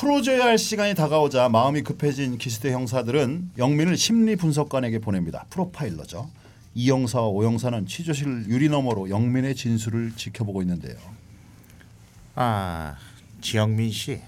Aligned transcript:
풀어줘야 0.00 0.46
할 0.46 0.56
시간이 0.56 0.94
다가오자 0.94 1.50
마음이 1.50 1.82
급해진 1.82 2.38
기수대 2.38 2.72
형사들은 2.72 3.50
영민을 3.58 3.98
심리 3.98 4.34
분석관에게 4.34 4.98
보냅니다. 5.00 5.44
프로파일러죠. 5.50 6.30
이 6.74 6.90
형사와 6.90 7.26
오 7.26 7.44
형사는 7.44 7.86
취조실 7.86 8.46
유리 8.48 8.70
너머로 8.70 9.10
영민의 9.10 9.54
진술을 9.54 10.12
지켜보고 10.16 10.62
있는데요. 10.62 10.96
아, 12.34 12.96
지영민 13.42 13.92
씨 13.92 14.22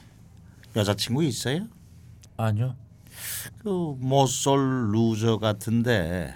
여자친구 0.76 1.24
있어요? 1.24 1.66
아니요. 2.36 2.76
그 3.62 3.96
모쏠 3.98 4.92
루저 4.92 5.38
같은데 5.38 6.34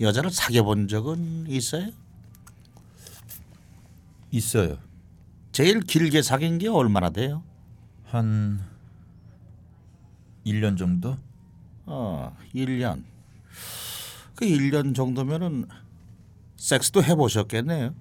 여자를 0.00 0.32
사귀어 0.32 0.64
본 0.64 0.88
적은 0.88 1.44
있어요? 1.46 1.86
있어요. 4.32 4.78
제일 5.52 5.78
길게 5.78 6.22
사귄 6.22 6.58
게 6.58 6.66
얼마나 6.66 7.10
돼요? 7.10 7.44
한 8.10 8.60
1년 10.44 10.76
정도? 10.76 11.16
어, 11.86 12.36
1년. 12.52 13.04
그 14.34 14.44
1년 14.46 14.96
정도면은 14.96 15.68
섹스도 16.56 17.04
해 17.04 17.14
보셨겠네요. 17.14 17.94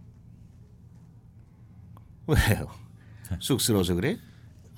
왜요? 2.26 2.68
쑥스러워서 3.40 3.94
그래? 3.94 4.18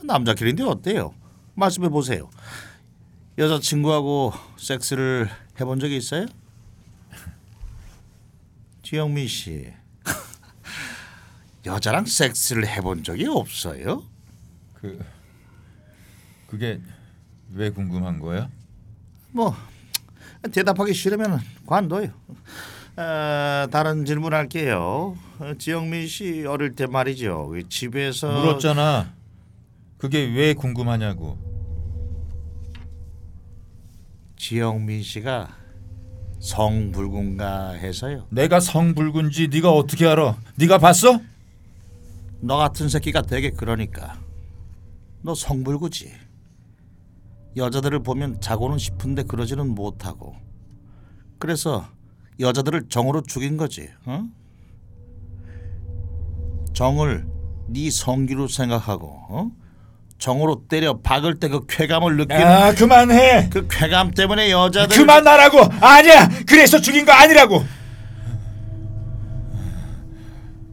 남자끼리인데 0.03 0.63
어때요? 0.63 1.13
말씀해 1.55 1.87
보세요. 1.87 2.29
여자친구하고 3.37 4.34
섹스를 4.57 5.29
해본 5.59 5.79
적이 5.79 5.95
있어요? 5.98 6.25
지영민 8.84 9.27
씨. 9.29 9.71
여자랑 11.65 12.05
섹스를 12.05 12.67
해본 12.67 13.03
적이 13.03 13.27
없어요? 13.27 14.03
그 14.73 14.99
그게 16.51 16.81
왜 17.53 17.69
궁금한 17.69 18.19
거야? 18.19 18.49
뭐 19.31 19.55
대답하기 20.51 20.93
싫으면 20.93 21.39
관둬요. 21.65 22.09
아, 22.98 23.70
다른 23.71 24.03
질문할게요. 24.03 25.17
어, 25.39 25.53
지영민 25.57 26.07
씨 26.07 26.45
어릴 26.45 26.76
때 26.76 26.87
말이죠. 26.87 27.48
그 27.48 27.70
집에서 27.70 28.29
물었잖아. 28.37 29.13
그게 29.98 30.26
왜 30.26 30.53
궁금하냐고. 30.53 31.37
지영민 34.35 35.04
씨가 35.04 35.55
성불군가 36.41 37.70
해서요. 37.71 38.27
내가 38.29 38.59
성불군지 38.59 39.48
네가 39.48 39.71
어떻게 39.71 40.05
알아? 40.05 40.37
네가 40.55 40.79
봤어? 40.79 41.21
너 42.41 42.57
같은 42.57 42.89
새끼가 42.89 43.21
되게 43.21 43.51
그러니까. 43.51 44.20
너 45.21 45.33
성불구지. 45.33 46.11
여자들을 47.57 48.02
보면 48.04 48.40
자고는 48.41 48.77
싶은데 48.77 49.24
그러지는 49.24 49.70
못하고. 49.70 50.35
그래서 51.40 51.85
여자들을 52.40 52.88
정으로 52.90 53.21
죽인 53.24 53.57
거지. 53.57 53.90
어? 54.05 54.26
정을 56.74 57.26
네 57.68 57.90
성기로 57.90 58.48
생각하고 58.48 59.07
어? 59.29 59.52
정으로 60.18 60.68
때려 60.68 60.99
박을 60.99 61.40
때 61.40 61.49
그 61.49 61.66
쾌감을 61.66 62.16
느끼는 62.18 62.46
아 62.46 62.74
그만해. 62.74 63.49
그 63.49 63.68
쾌감 63.70 64.12
때문에 64.12 64.52
여자들 64.52 64.96
그만하라고. 64.96 65.59
아니야. 65.81 66.29
그래서 66.47 66.79
죽인 66.79 67.06
거 67.06 67.12
아니라고. 67.12 67.63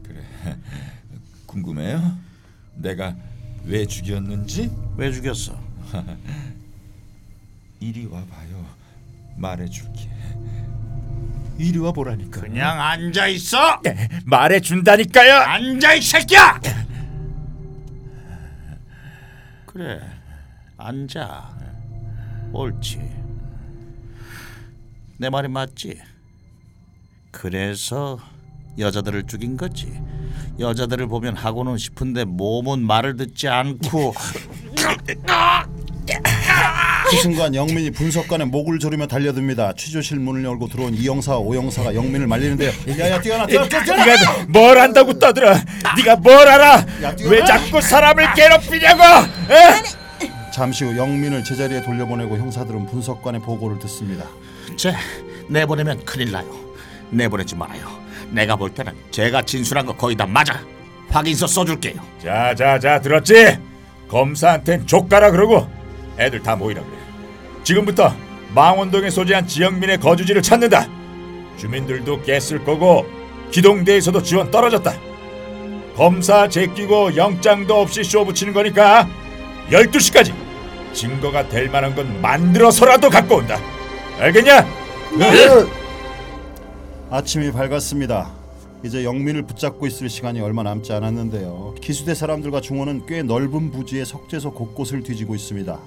그래. 0.03 0.21
궁금해요? 1.47 2.13
내가 2.75 3.15
왜 3.65 3.85
죽였는지? 3.85 4.71
왜 4.97 5.11
죽였어? 5.11 5.57
이리 7.79 8.05
와 8.05 8.23
봐요. 8.25 8.65
말해줄게. 9.37 10.09
이리 11.57 11.77
와 11.79 11.91
보라니까. 11.91 12.41
그냥 12.41 12.79
앉아 12.81 13.27
있어. 13.27 13.81
말해준다니까요. 14.25 15.33
앉아 15.35 15.93
이 15.95 16.01
새끼야. 16.01 16.59
그래, 19.65 19.99
앉아. 20.77 21.57
옳지. 22.51 22.99
내 25.17 25.29
말이 25.29 25.47
맞지? 25.47 26.01
그래서 27.31 28.19
여자들을 28.77 29.23
죽인 29.27 29.57
거지. 29.57 30.01
여자들을 30.59 31.07
보면 31.07 31.35
하고는 31.37 31.77
싶은데 31.77 32.25
몸은 32.25 32.85
말을 32.85 33.15
듣지 33.17 33.47
않고 33.47 34.13
그 37.09 37.17
순간 37.17 37.55
영민이 37.55 37.91
분석관의 37.91 38.47
목을 38.47 38.79
조르며 38.79 39.07
달려듭니다. 39.07 39.73
취조실 39.75 40.19
문을 40.19 40.43
열고 40.43 40.67
들어온 40.67 40.93
이 40.93 41.07
형사와 41.07 41.39
오 41.39 41.55
형사가 41.55 41.95
영민을 41.95 42.27
말리는데요. 42.27 42.71
야야 42.99 43.19
뛰어나 43.21 43.45
뛰어나 43.45 43.67
뛰어나. 43.67 44.05
네가 44.05 44.45
뭘 44.47 44.77
안다고 44.77 45.17
떠들어? 45.17 45.55
네가 45.97 46.17
뭘 46.17 46.47
알아? 46.47 46.85
뛰어라. 46.85 47.15
왜 47.25 47.43
자꾸 47.45 47.81
사람을 47.81 48.33
괴롭히냐고? 48.35 49.01
에? 49.51 50.29
잠시 50.53 50.83
후 50.83 50.95
영민을 50.97 51.43
제자리에 51.43 51.81
돌려보내고 51.81 52.37
형사들은 52.37 52.87
분석관의 52.87 53.41
보고를 53.41 53.79
듣습니다. 53.79 54.25
쟤 54.75 54.93
내보내면 55.47 56.03
큰일 56.05 56.31
나요. 56.31 56.45
내보내지 57.09 57.55
말아요. 57.55 57.89
내가 58.29 58.55
볼 58.55 58.69
때는 58.69 58.93
제가 59.11 59.41
진술한 59.41 59.85
거 59.85 59.95
거의 59.95 60.15
다 60.15 60.25
맞아. 60.25 60.59
확인서 61.09 61.47
써줄게요. 61.47 61.95
자자자 62.21 63.01
들었지? 63.01 63.57
검사한텐 64.09 64.85
족가라 64.85 65.31
그러고 65.31 65.67
애들 66.19 66.43
다 66.43 66.55
모이라 66.55 66.81
그래. 66.81 66.93
지금부터 67.63 68.13
망원동에 68.53 69.09
소재한 69.09 69.47
지영민의 69.47 69.99
거주지를 69.99 70.41
찾는다. 70.41 70.87
주민들도 71.57 72.21
깼을 72.23 72.63
거고 72.63 73.05
기동대에서도 73.51 74.21
지원 74.23 74.51
떨어졌다. 74.51 74.93
검사 75.95 76.47
제끼고 76.47 77.15
영장도 77.15 77.75
없이 77.81 78.03
쇼 78.03 78.23
붙이는 78.25 78.53
거니까 78.53 79.07
12시까지 79.69 80.33
증거가 80.93 81.47
될 81.47 81.69
만한 81.69 81.93
건 81.95 82.21
만들어서라도 82.21 83.09
갖고 83.09 83.35
온다. 83.35 83.59
알겠냐? 84.19 84.65
아침이 87.11 87.51
밝았습니다. 87.51 88.31
이제 88.83 89.03
영민을 89.03 89.43
붙잡고 89.43 89.87
있을 89.87 90.09
시간이 90.09 90.39
얼마 90.39 90.63
남지 90.63 90.93
않았는데요. 90.93 91.75
기수대 91.81 92.15
사람들과 92.15 92.61
중원은 92.61 93.05
꽤 93.07 93.21
넓은 93.23 93.71
부지의 93.71 94.05
석재소 94.05 94.53
곳곳을 94.53 95.03
뒤지고 95.03 95.35
있습니다. 95.35 95.77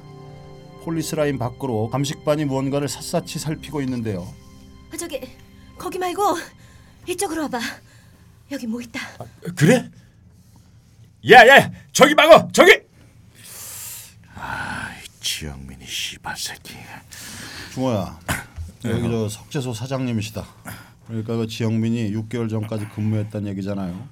폴리스 0.84 1.14
라인 1.14 1.38
밖으로 1.38 1.88
감식반이 1.90 2.44
무언가를 2.44 2.88
샅샅이 2.88 3.38
살피고 3.38 3.80
있는데요. 3.82 4.32
아, 4.92 4.96
저기 4.96 5.20
거기 5.78 5.98
말고 5.98 6.36
이쪽으로 7.08 7.42
와봐. 7.42 7.60
여기 8.50 8.66
뭐 8.66 8.80
있다. 8.80 9.00
그래? 9.56 9.90
야야 11.28 11.70
저기 11.92 12.14
막어 12.14 12.48
저기 12.52 12.80
지영민이 15.20 15.86
씨발 15.86 16.36
새끼. 16.36 16.74
중호야, 17.74 18.18
여기 18.84 19.02
저 19.08 19.28
석재소 19.28 19.72
사장님이시다. 19.72 20.44
그러니까 21.06 21.36
그 21.36 21.46
지영민이 21.46 22.12
6개월 22.12 22.50
전까지 22.50 22.88
근무했다는 22.88 23.48
얘기잖아요. 23.52 24.08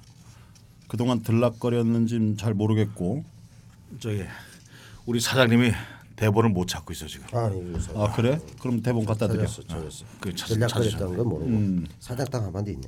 그동안 0.87 1.21
들락거렸는지는 1.21 2.37
잘 2.37 2.53
모르겠고. 2.53 3.23
저기 3.99 4.23
우리 5.05 5.19
사장님이 5.19 5.73
대본을 6.21 6.51
못 6.51 6.67
찾고 6.67 6.93
있어 6.93 7.07
지금. 7.07 7.25
아니 7.35 7.59
그래서 7.63 7.91
아 7.99 8.11
그래? 8.13 8.39
그럼 8.59 8.81
대본 8.83 9.05
갖다 9.05 9.27
드려. 9.27 9.39
찾았어 9.47 9.63
찾았어 9.63 10.05
그 10.19 10.35
찾- 10.35 10.49
전략거렸다는 10.49 11.17
건 11.17 11.27
모르고 11.27 11.49
음. 11.49 11.87
사장당 11.99 12.45
한마디 12.45 12.73
있네 12.73 12.87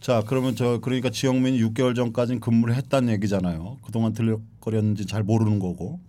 자 0.00 0.22
그러면 0.26 0.56
저 0.56 0.78
그러니까 0.80 1.10
지영민이 1.10 1.62
6개월 1.62 1.94
전까지는 1.94 2.40
근무를 2.40 2.74
했다는 2.76 3.12
얘기잖아요. 3.12 3.76
그동안 3.84 4.14
들락거렸는지 4.14 5.04
잘 5.04 5.22
모르는 5.22 5.58
거고. 5.58 6.00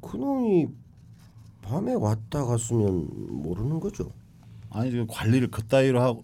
그놈이 0.00 0.68
밤에 1.60 1.92
왔다 1.92 2.46
갔으면 2.46 3.08
모르는 3.42 3.80
거죠 3.80 4.10
아니 4.70 4.90
그 4.92 5.04
관리를 5.08 5.50
그따위로 5.50 6.00
하고 6.00 6.22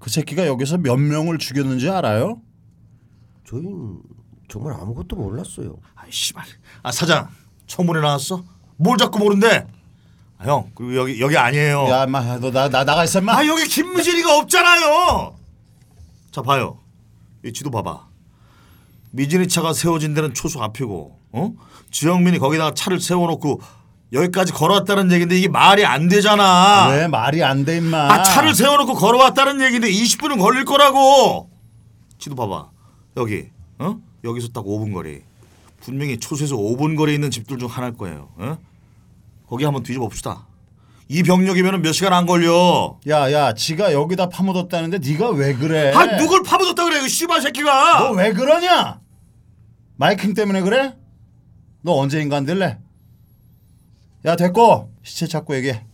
그 0.00 0.10
새끼가 0.10 0.46
여기서 0.48 0.78
몇 0.78 0.96
명을 0.96 1.38
죽였는지 1.38 1.88
알아요? 1.90 2.40
저희는 3.46 4.00
정말 4.54 4.72
아무것도 4.74 5.16
몰랐어요 5.16 5.74
아이 5.96 6.12
씨발. 6.12 6.44
아 6.84 6.92
사장 6.92 7.28
청문회 7.66 8.00
나왔어? 8.00 8.44
뭘 8.76 8.96
자꾸 8.96 9.18
모른대? 9.18 9.66
아, 10.38 10.44
형 10.44 10.70
그리고 10.76 10.94
여기 10.94 11.20
여기 11.20 11.36
아니에요. 11.36 11.88
야, 11.88 12.04
인마 12.04 12.20
너나 12.38 12.68
나 12.68 12.84
나가 12.84 13.02
있어, 13.02 13.18
인마. 13.18 13.36
아 13.36 13.44
여기 13.48 13.66
김미진이가 13.66 14.38
없잖아요. 14.38 15.34
자 16.30 16.42
봐요. 16.42 16.78
이 17.44 17.52
지도 17.52 17.68
봐봐. 17.72 18.06
미진이 19.10 19.48
차가 19.48 19.72
세워진 19.72 20.14
데는 20.14 20.34
초소 20.34 20.62
앞이고, 20.62 21.18
어? 21.32 21.52
지영민이 21.90 22.38
거기다가 22.38 22.74
차를 22.74 23.00
세워놓고 23.00 23.60
여기까지 24.12 24.52
걸어왔다는 24.52 25.10
얘긴데 25.10 25.36
이게 25.36 25.48
말이 25.48 25.84
안 25.84 26.08
되잖아. 26.08 26.88
왜 26.90 27.08
말이 27.08 27.42
안 27.42 27.64
돼, 27.64 27.78
임마. 27.78 28.12
아 28.12 28.22
차를 28.22 28.54
세워놓고 28.54 28.94
걸어왔다는 28.94 29.60
얘긴데 29.60 29.90
20분은 29.90 30.38
걸릴 30.40 30.64
거라고. 30.64 31.50
지도 32.18 32.36
봐봐. 32.36 32.70
여기, 33.16 33.50
어? 33.80 33.96
여기서 34.24 34.48
딱 34.48 34.64
5분 34.64 34.92
거리. 34.92 35.22
분명히 35.80 36.18
초소에서 36.18 36.56
5분 36.56 36.96
거리에 36.96 37.14
있는 37.14 37.30
집들 37.30 37.58
중 37.58 37.68
하나일 37.68 37.96
거예요. 37.96 38.30
어? 38.36 38.58
거기 39.46 39.64
한번 39.64 39.82
뒤져 39.82 40.00
봅시다. 40.00 40.46
이 41.08 41.22
병력이면 41.22 41.82
몇 41.82 41.92
시간 41.92 42.14
안 42.14 42.24
걸려. 42.24 42.98
야야 43.06 43.52
지가 43.52 43.92
여기다 43.92 44.30
파묻었다는데 44.30 44.98
네가 44.98 45.30
왜 45.30 45.52
그래? 45.54 45.92
아 45.94 46.16
누굴 46.16 46.42
파묻었다 46.42 46.82
그래 46.84 47.00
그 47.02 47.08
씨발 47.08 47.42
새끼가. 47.42 48.00
너 48.00 48.12
왜 48.12 48.32
그러냐? 48.32 49.00
마이킹 49.96 50.32
때문에 50.32 50.62
그래? 50.62 50.96
너 51.82 51.92
언제 51.92 52.20
인간 52.22 52.46
될래? 52.46 52.78
야 54.24 54.36
됐고 54.36 54.90
시체 55.02 55.26
찾고 55.26 55.54
얘기해. 55.56 55.84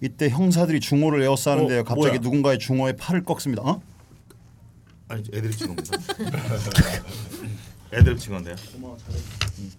이때 0.00 0.28
형사들이 0.30 0.78
중호를 0.78 1.22
에워싸는데요. 1.24 1.80
어, 1.80 1.82
갑자기 1.82 2.08
뭐야? 2.10 2.20
누군가의 2.20 2.58
중호에 2.60 2.92
팔을 2.92 3.24
꺾습니다. 3.24 3.62
어? 3.64 3.82
아니 5.08 5.24
애들이 5.34 5.52
겁니다. 5.66 5.98
애들 7.92 8.16
찍은 8.16 8.36
건데요. 8.36 8.54
음. 9.58 9.72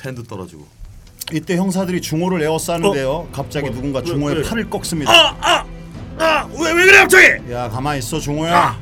펜도 0.00 0.22
떨어지고. 0.24 0.66
이때 1.32 1.56
형사들이 1.56 2.00
중호를 2.00 2.42
에워싸는데요. 2.42 3.10
어? 3.10 3.28
갑자기 3.32 3.66
뭐, 3.66 3.74
누군가 3.76 3.98
왜, 4.00 4.04
중호의 4.04 4.36
왜? 4.36 4.42
팔을 4.42 4.70
꺾습니다. 4.70 5.12
아왜 6.18 6.72
왜 6.72 6.84
그래 6.86 6.98
갑자기? 6.98 7.52
야 7.52 7.68
가만히 7.68 7.98
있어 7.98 8.18
중호야. 8.20 8.78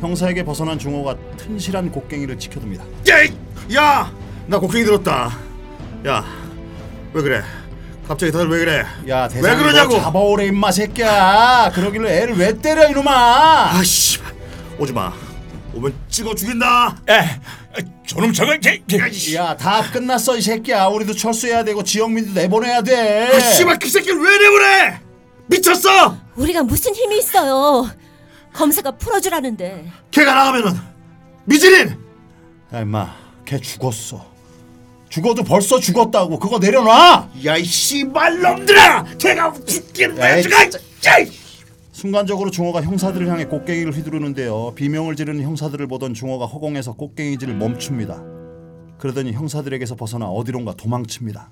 형사에게 0.00 0.44
벗어난 0.44 0.78
중호가 0.78 1.16
튼실한 1.36 1.90
곡괭이를 1.92 2.38
지켜둡니다. 2.38 2.84
야, 3.76 4.12
나 4.46 4.58
곡괭이 4.58 4.84
들었다. 4.84 5.30
야, 6.06 6.24
왜 7.12 7.22
그래? 7.22 7.42
갑자기 8.08 8.32
다들 8.32 8.48
왜 8.48 8.58
그래? 8.58 8.84
야왜 9.06 9.28
대장 9.28 9.58
그러냐고? 9.58 10.00
잡아오래 10.00 10.46
임마 10.46 10.72
새끼야. 10.72 11.70
그러길래 11.72 12.22
애를 12.22 12.36
왜 12.36 12.52
때려 12.58 12.88
이놈아. 12.90 13.70
아씨, 13.78 14.18
오지 14.78 14.92
마. 14.92 15.12
오면 15.74 15.94
찍어 16.08 16.34
죽인다. 16.34 16.96
에, 17.08 17.40
저놈 18.06 18.32
저거 18.32 18.56
개, 18.58 18.82
개. 18.86 18.98
야 19.36 19.56
다 19.56 19.88
끝났어 19.90 20.36
이 20.36 20.42
새끼야. 20.42 20.86
우리도 20.86 21.14
철수해야 21.14 21.62
되고 21.64 21.82
지영민도 21.84 22.32
내보내야 22.32 22.82
돼. 22.82 23.30
아 23.32 23.40
씨발 23.40 23.78
그 23.78 23.88
새끼를 23.88 24.18
왜 24.20 24.38
내보내? 24.38 25.00
미쳤어? 25.46 26.16
우리가 26.36 26.62
무슨 26.62 26.94
힘이 26.94 27.18
있어요? 27.18 27.88
검사가 28.52 28.92
풀어주라는데. 28.92 29.90
걔가 30.10 30.34
나가면은 30.34 30.76
미진인 31.44 31.96
야 32.74 32.80
임마 32.80 33.14
걔 33.44 33.58
죽었어. 33.60 34.28
죽어도 35.08 35.42
벌써 35.42 35.78
죽었다고 35.80 36.38
그거 36.38 36.58
내려놔. 36.58 37.30
야이 37.44 37.64
씨발 37.64 38.40
놈들아! 38.40 39.04
걔가 39.18 39.52
죽긴 39.66 40.12
왜 40.16 40.40
죽어? 40.42 40.56
야이! 41.04 41.30
순간적으로 41.92 42.50
중호가 42.50 42.82
형사들을 42.82 43.26
향해 43.28 43.44
꽃갱이를 43.46 43.92
휘두르는데요. 43.92 44.74
비명을 44.76 45.16
지르는 45.16 45.42
형사들을 45.42 45.86
보던 45.88 46.14
중호가 46.14 46.46
허공에서 46.46 46.94
꽃갱이질을 46.94 47.56
멈춥니다. 47.56 48.22
그러더니 48.98 49.32
형사들에게서 49.32 49.96
벗어나 49.96 50.26
어디론가 50.26 50.74
도망칩니다. 50.74 51.50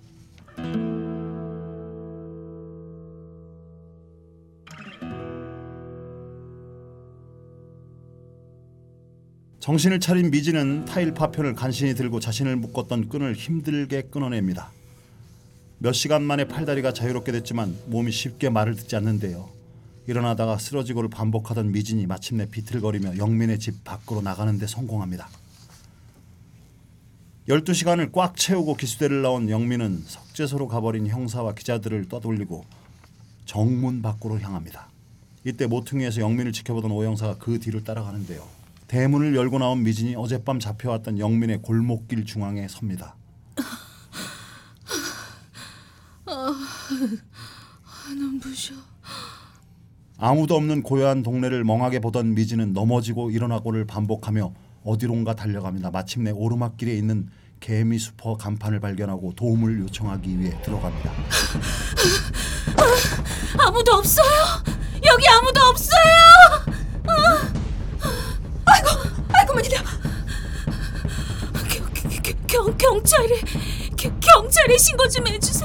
정신을 9.61 10.01
차린 10.01 10.31
미지는 10.31 10.85
타일 10.85 11.13
파편을 11.13 11.55
간신히 11.55 11.95
들고 11.95 12.21
자신을 12.21 12.57
묶었던 12.57 13.09
끈을 13.09 13.35
힘들게 13.35 14.03
끊어냅니다. 14.03 14.71
몇 15.79 15.93
시간 15.93 16.23
만에 16.23 16.47
팔다리가 16.47 16.93
자유롭게 16.93 17.33
됐지만 17.33 17.77
몸이 17.87 18.11
쉽게 18.11 18.51
말을 18.51 18.77
듣지 18.77 18.97
않는데요. 18.97 19.58
일어나다가 20.09 20.57
쓰러지고를 20.57 21.11
반복하던 21.11 21.71
미진이 21.71 22.07
마침내 22.07 22.47
비틀거리며 22.47 23.19
영민의 23.19 23.59
집 23.59 23.85
밖으로 23.85 24.23
나가는데 24.23 24.67
성공합니다. 24.67 25.29
12시간을 27.47 28.11
꽉 28.13 28.35
채우고 28.35 28.77
기수대를 28.77 29.21
나온 29.21 29.51
영민은 29.51 30.05
석재소로 30.07 30.67
가버린 30.67 31.07
형사와 31.09 31.53
기자들을 31.53 32.09
떠돌리고 32.09 32.65
정문 33.45 34.01
밖으로 34.01 34.41
향합니다. 34.41 34.89
이때 35.45 35.67
모퉁이에서 35.67 36.23
영민을 36.23 36.53
지켜보던 36.53 36.91
오 36.91 37.05
형사가 37.05 37.37
그 37.37 37.59
뒤를 37.59 37.85
따라가는데요. 37.85 38.49
대문을 38.87 39.37
열고 39.37 39.59
나온 39.59 39.83
미진이 39.83 40.17
어젯밤 40.17 40.59
잡혀왔던 40.59 41.19
영민의 41.19 41.61
골목길 41.61 42.25
중앙에 42.25 42.67
섭니다. 42.67 43.15
눈부셔. 48.17 48.75
아 48.75 48.98
무도 50.19 50.57
없는 50.57 50.83
고요한 50.83 51.23
동네를 51.23 51.65
멍하게 51.65 52.01
보던 52.01 52.35
미지는 52.35 52.73
넘어지고 52.73 53.31
일어나고를 53.31 53.87
반복하며 53.87 54.53
어디론가 54.85 55.35
달려갑니다. 55.35 55.91
마침내 55.91 56.31
오르막길에 56.31 56.93
있는 56.93 57.29
개미 57.61 57.99
수퍼 57.99 58.37
간판을 58.37 58.81
발견하고 58.81 59.35
도움을 59.35 59.81
요청하기 59.81 60.39
위해 60.39 60.61
들어갑니다. 60.63 61.13
아무도 63.59 63.93
없어요. 63.93 64.27
여기 65.05 65.29
아무도 65.29 65.61
없어요. 65.61 66.01
아, 67.07 67.53
아이고, 68.67 68.89
아이고 69.33 69.55
말이야. 69.55 69.83
경, 71.69 71.87
경, 72.23 72.37
경, 72.47 72.77
경찰에 72.79 73.41
경, 73.97 74.21
경찰에 74.21 74.79
신고 74.79 75.09
좀 75.09 75.27
해주세요. 75.27 75.58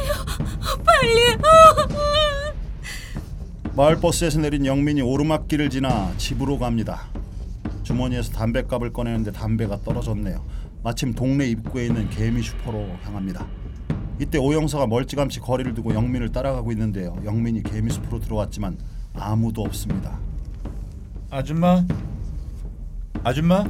마을버스에서 3.75 4.39
내린 4.41 4.65
영민이 4.65 5.01
오르막길을 5.01 5.69
지나 5.69 6.13
집으로 6.17 6.59
갑니다. 6.59 7.01
주머니에서 7.83 8.31
담배값을 8.33 8.93
꺼내는데 8.93 9.31
담배가 9.31 9.81
떨어졌네요. 9.81 10.43
마침 10.83 11.13
동네 11.13 11.47
입구에 11.47 11.87
있는 11.87 12.09
개미 12.09 12.43
슈퍼로 12.43 12.85
향합니다. 13.03 13.47
이때 14.19 14.37
오영서가 14.37 14.85
멀찌감치 14.87 15.39
거리를 15.39 15.73
두고 15.73 15.93
영민을 15.95 16.31
따라가고 16.31 16.71
있는데요. 16.71 17.15
영민이 17.25 17.63
개미 17.63 17.89
숲으로 17.91 18.19
들어왔지만 18.19 18.77
아무도 19.15 19.63
없습니다. 19.63 20.19
아줌마, 21.31 21.83
아줌마, 23.23 23.65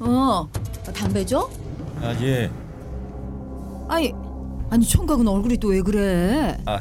어, 0.00 0.48
담배 0.94 1.24
줘? 1.24 1.48
아 2.02 2.14
예, 2.20 2.50
아니, 3.88 4.12
아니 4.68 4.84
총각은 4.84 5.26
얼굴이 5.26 5.56
또 5.56 5.68
왜 5.70 5.80
그래? 5.80 6.58
아, 6.66 6.78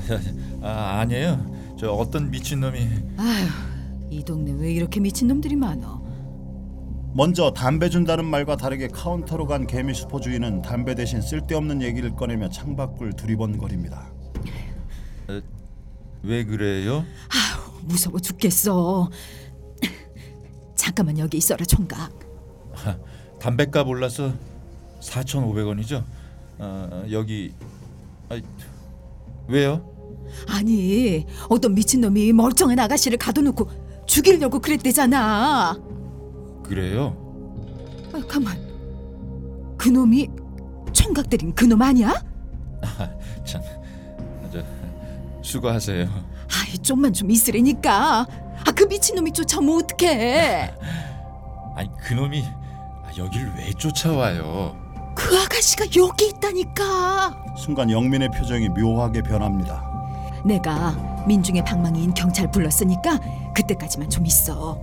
아 0.61 0.99
아니에요. 0.99 1.54
저 1.77 1.91
어떤 1.91 2.31
미친 2.31 2.61
놈이 2.61 2.77
아휴, 3.17 3.47
이 4.09 4.23
동네 4.23 4.51
왜 4.53 4.71
이렇게 4.71 4.99
미친 4.99 5.27
놈들이 5.27 5.55
많어? 5.55 6.03
먼저 7.13 7.51
담배 7.51 7.89
준다는 7.89 8.25
말과 8.25 8.57
다르게 8.57 8.87
카운터로 8.89 9.45
간 9.47 9.67
개미 9.67 9.93
슈퍼 9.93 10.19
주인은 10.19 10.61
담배 10.61 10.95
대신 10.95 11.21
쓸데없는 11.21 11.81
얘기를 11.81 12.13
꺼내며 12.13 12.49
창밖을 12.49 13.13
두리번거립니다. 13.13 14.11
왜 16.23 16.43
그래요? 16.43 17.05
무서워 17.83 18.19
죽겠어. 18.19 19.09
잠깐만 20.75 21.17
여기 21.19 21.37
있어라 21.37 21.63
총각. 21.63 22.11
담배값 23.39 23.87
올라서 23.87 24.33
4,500원이죠. 24.99 26.03
어, 26.57 27.05
여기 27.11 27.53
아, 28.29 28.41
왜요? 29.47 29.94
아니, 30.49 31.25
어떤 31.49 31.73
미친 31.73 32.01
놈이 32.01 32.33
멀쩡한 32.33 32.77
아가씨를 32.79 33.17
가둬놓고 33.17 33.69
죽이려고 34.05 34.59
그랬대잖아. 34.59 35.77
그래요? 36.63 37.15
아, 38.13 38.21
가만. 38.27 38.57
그 39.77 39.89
놈이 39.89 40.29
총각 40.93 41.29
들인 41.29 41.53
그놈 41.53 41.81
아니야? 41.81 42.13
참, 43.43 43.61
저 44.51 44.63
수고하세요. 45.41 46.07
아이, 46.07 46.77
좀만 46.79 47.13
좀 47.13 47.29
있으라니까. 47.31 48.25
아, 48.67 48.71
그 48.71 48.87
미친 48.87 49.15
놈이 49.15 49.31
쫓아오면 49.31 49.83
어떡해? 49.83 50.73
아니 51.75 51.89
그놈이 52.07 52.43
아, 52.43 53.11
여길 53.17 53.51
왜 53.57 53.71
쫓아와요? 53.73 54.75
그 55.15 55.37
아가씨가 55.37 55.85
여기 55.97 56.27
있다니까. 56.29 57.43
순간 57.57 57.89
영민의 57.91 58.29
표정이 58.31 58.69
묘하게 58.69 59.21
변합니다. 59.21 59.84
내가 60.45 60.95
민중의 61.27 61.65
방망이인 61.65 62.13
경찰 62.13 62.49
불렀으니까 62.51 63.19
그때까지만 63.55 64.09
좀 64.09 64.25
있어. 64.25 64.79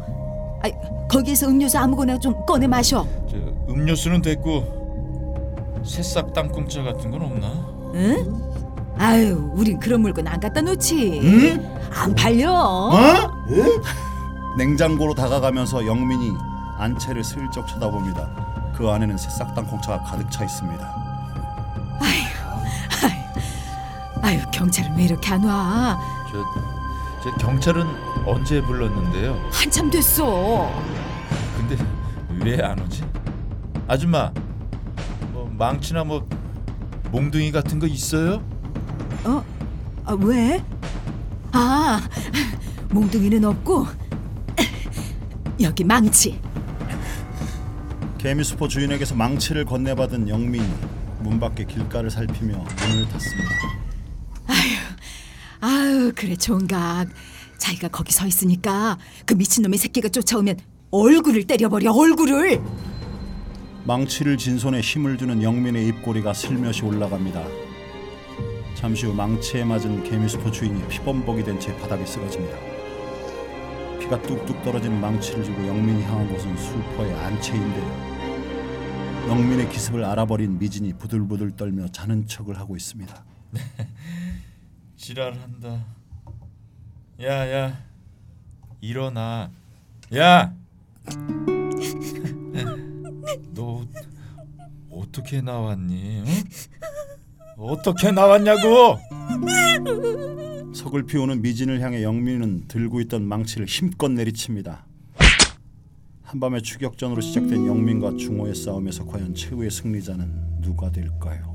아, 0.63 0.69
거기에서 1.09 1.47
음료수 1.49 1.79
아무거나 1.79 2.19
좀 2.19 2.45
꺼내 2.47 2.67
마셔. 2.67 3.07
저 3.31 3.37
음료수는 3.69 4.23
됐고 4.23 5.83
새싹 5.85 6.33
땅콩차 6.33 6.83
같은 6.83 7.11
건 7.11 7.23
없나? 7.23 7.49
응? 7.95 8.43
아유, 8.99 9.51
우린 9.55 9.79
그런 9.79 10.01
물건 10.01 10.27
안 10.29 10.39
갖다 10.39 10.61
놓지. 10.61 11.59
안 11.95 12.15
팔려. 12.15 12.53
어? 12.53 12.93
냉장고로 14.59 15.15
다가가면서 15.15 15.87
영민이 15.87 16.31
안채를 16.79 17.25
슬쩍 17.25 17.67
쳐다봅니다. 17.67 18.73
그 18.77 18.89
안에는 18.89 19.17
새싹 19.17 19.55
땅콩차가 19.55 20.03
가득 20.03 20.31
차 20.31 20.45
있습니다. 20.45 21.12
아유, 24.23 24.41
경찰은 24.53 24.97
왜 24.97 25.05
이렇게 25.05 25.33
안 25.33 25.45
와? 25.45 25.99
저, 26.31 26.45
저 27.31 27.37
경찰은 27.37 27.87
언제 28.27 28.61
불렀는데요? 28.63 29.49
한참 29.53 29.91
됐어. 29.91 30.71
근데 31.57 31.77
왜 32.45 32.63
안 32.63 32.79
오지? 32.81 33.05
아줌마 33.89 34.33
망치나 35.59 36.05
뭐 36.05 36.27
몽둥이 37.11 37.53
같은 37.53 37.79
거 37.79 37.87
있어요? 37.87 38.43
어? 39.25 39.45
아, 40.05 40.17
왜? 40.21 40.65
아, 41.53 42.01
몽둥이는 42.91 43.45
없고 43.45 43.87
여기 45.61 45.85
망치. 45.85 46.41
개미수포 48.19 48.69
주인에게서 48.69 49.15
망치를 49.15 49.65
건네받은 49.65 50.29
영민이 50.29 50.67
문 51.21 51.39
밖의 51.39 51.67
길가를 51.67 52.11
살피며 52.11 52.55
문을 52.57 53.09
닫습니다. 53.09 53.51
아유, 55.67 56.13
그래 56.17 56.35
총각. 56.37 57.09
자기가 57.59 57.89
거기 57.89 58.13
서 58.13 58.27
있으니까 58.27 58.99
그 59.25 59.35
미친놈의 59.35 59.79
새끼가 59.79 60.09
쫓아오면 60.09 60.59
얼굴을 60.91 61.45
때려버려 61.45 61.93
얼굴을. 61.93 62.61
망치를 63.85 64.37
진 64.39 64.59
손에 64.59 64.81
힘을 64.81 65.17
주는 65.17 65.41
영민의 65.43 65.87
입꼬리가 65.89 66.35
슬며시 66.35 66.85
올라갑니다. 66.85 67.45
잠시 68.75 69.07
후 69.07 69.15
망치에 69.15 69.65
맞은 69.65 70.03
개미수포 70.03 70.51
주인이 70.51 70.89
피범벅이 70.89 71.45
된 71.45 71.61
채 71.61 71.77
바닥에 71.79 72.05
쓰러집니다. 72.05 72.57
피가 74.01 74.21
뚝뚝 74.23 74.65
떨어지는 74.65 75.01
망치를 75.01 75.45
주고 75.45 75.65
영민이 75.65 76.03
향한 76.03 76.29
곳은 76.29 76.57
수퍼의 76.57 77.15
안채인데요. 77.15 78.13
영민의 79.29 79.69
기습을 79.71 80.05
알아버린 80.05 80.59
미진이 80.59 80.95
부들부들 80.95 81.53
떨며 81.53 81.87
자는 81.93 82.27
척을 82.27 82.59
하고 82.59 82.75
있습니다. 82.75 83.25
지랄한다. 85.03 85.85
야야 87.21 87.77
일어나. 88.81 89.51
야. 90.15 90.55
너 93.53 93.85
어떻게 94.93 95.41
나왔니? 95.41 96.23
응? 96.25 96.45
어떻게 97.57 98.13
나왔냐고? 98.13 99.01
석을 100.73 101.07
피우는 101.07 101.43
미진을 101.43 101.81
향해 101.81 102.05
영민은 102.05 102.69
들고 102.69 103.01
있던 103.01 103.25
망치를 103.25 103.67
힘껏 103.67 104.09
내리칩니다. 104.09 104.87
한밤의 106.23 106.63
추격전으로 106.63 107.21
시작된 107.21 107.67
영민과 107.67 108.15
중호의 108.17 108.55
싸움에서 108.55 109.05
과연 109.05 109.35
최후의 109.35 109.73
승리자는 109.73 110.61
누가 110.61 110.93
될까요? 110.93 111.52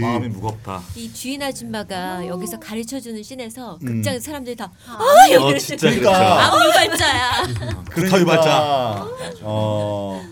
마음이 0.00 0.28
무겁다. 0.28 0.82
이 0.96 1.12
주인 1.12 1.42
아줌마가 1.42 2.26
여기서 2.26 2.58
가르쳐주는 2.58 3.22
씬에서 3.22 3.78
음. 3.82 3.86
극장 3.86 4.18
사람들이 4.18 4.56
다어 4.56 4.68
진짜 5.58 5.88
그러니까. 5.88 6.46
암 6.46 6.72
유발자야. 6.72 7.46
구타 7.92 8.24
유발자. 8.24 9.06
어. 9.42 10.29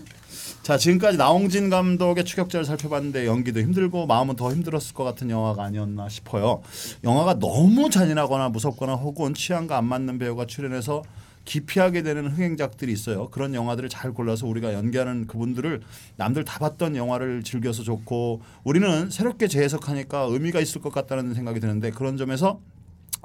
자 0.69 0.77
지금까지 0.77 1.17
나홍진 1.17 1.71
감독의 1.71 2.25
추격자를 2.25 2.63
살펴봤는데 2.63 3.25
연기도 3.25 3.59
힘들고 3.59 4.05
마음은 4.05 4.35
더 4.35 4.51
힘들었을 4.51 4.93
것 4.93 5.03
같은 5.03 5.31
영화가 5.31 5.63
아니었나 5.63 6.07
싶어요. 6.09 6.61
영화가 7.03 7.39
너무 7.39 7.89
잔인하거나 7.89 8.49
무섭거나 8.49 8.93
혹은 8.93 9.33
취향과 9.33 9.75
안 9.75 9.85
맞는 9.85 10.19
배우가 10.19 10.45
출연해서 10.45 11.01
기피하게 11.43 12.03
되는 12.03 12.27
흥행작들이 12.27 12.91
있어요. 12.91 13.29
그런 13.29 13.55
영화들을 13.55 13.89
잘 13.89 14.13
골라서 14.13 14.45
우리가 14.45 14.75
연기하는 14.75 15.25
그분들을 15.25 15.81
남들 16.17 16.45
다 16.45 16.59
봤던 16.59 16.95
영화를 16.95 17.41
즐겨서 17.41 17.81
좋고 17.81 18.43
우리는 18.63 19.09
새롭게 19.09 19.47
재해석하니까 19.47 20.27
의미가 20.29 20.59
있을 20.59 20.81
것 20.81 20.93
같다는 20.93 21.33
생각이 21.33 21.59
드는데 21.59 21.89
그런 21.89 22.15
점에서 22.15 22.59